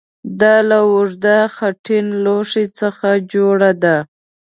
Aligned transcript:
دا 0.41 0.55
له 0.69 0.77
اوږدې 0.91 1.39
خټین 1.55 2.05
لوښي 2.23 2.65
څخه 2.79 3.07
جوړه 3.33 3.71
ده 3.83 3.97